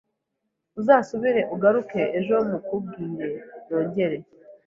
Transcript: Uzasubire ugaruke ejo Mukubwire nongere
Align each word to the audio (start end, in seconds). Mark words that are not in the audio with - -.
Uzasubire 0.79 1.41
ugaruke 1.53 2.01
ejo 2.17 2.35
Mukubwire 2.49 3.35
nongere 3.67 4.17